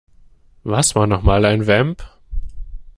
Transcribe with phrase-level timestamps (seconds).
[0.63, 2.03] Was war nochmal ein Vamp?